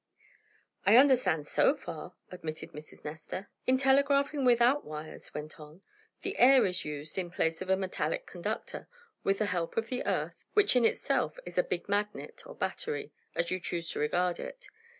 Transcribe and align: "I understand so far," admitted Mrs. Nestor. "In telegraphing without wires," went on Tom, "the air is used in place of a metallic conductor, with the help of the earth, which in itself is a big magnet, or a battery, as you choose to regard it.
"I 0.83 0.97
understand 0.97 1.45
so 1.45 1.75
far," 1.75 2.15
admitted 2.31 2.71
Mrs. 2.71 3.05
Nestor. 3.05 3.51
"In 3.67 3.77
telegraphing 3.77 4.43
without 4.43 4.83
wires," 4.83 5.31
went 5.35 5.59
on 5.59 5.67
Tom, 5.67 5.81
"the 6.23 6.39
air 6.39 6.65
is 6.65 6.83
used 6.83 7.19
in 7.19 7.29
place 7.29 7.61
of 7.61 7.69
a 7.69 7.77
metallic 7.77 8.25
conductor, 8.25 8.87
with 9.23 9.37
the 9.37 9.45
help 9.45 9.77
of 9.77 9.89
the 9.89 10.03
earth, 10.07 10.43
which 10.55 10.75
in 10.75 10.85
itself 10.85 11.37
is 11.45 11.59
a 11.59 11.63
big 11.63 11.87
magnet, 11.87 12.41
or 12.47 12.53
a 12.53 12.57
battery, 12.57 13.11
as 13.35 13.51
you 13.51 13.59
choose 13.59 13.91
to 13.91 13.99
regard 13.99 14.39
it. 14.39 14.65